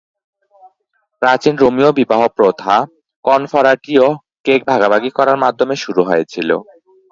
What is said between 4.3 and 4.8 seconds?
cake